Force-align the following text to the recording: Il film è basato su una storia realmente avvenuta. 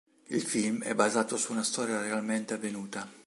Il 0.29 0.41
film 0.41 0.81
è 0.81 0.95
basato 0.95 1.37
su 1.37 1.51
una 1.51 1.61
storia 1.61 2.01
realmente 2.01 2.55
avvenuta. 2.55 3.07